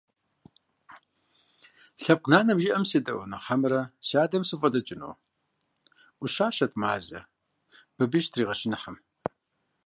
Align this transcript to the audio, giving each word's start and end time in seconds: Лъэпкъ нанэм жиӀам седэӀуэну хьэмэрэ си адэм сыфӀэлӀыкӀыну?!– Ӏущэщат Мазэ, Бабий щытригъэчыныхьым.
Лъэпкъ 2.01 2.29
нанэм 2.31 2.59
жиӀам 2.63 2.83
седэӀуэну 2.89 3.41
хьэмэрэ 3.45 3.81
си 4.07 4.15
адэм 4.23 4.43
сыфӀэлӀыкӀыну?!– 4.49 5.19
Ӏущэщат 6.19 6.73
Мазэ, 6.81 7.19
Бабий 7.95 8.21
щытригъэчыныхьым. 8.23 8.97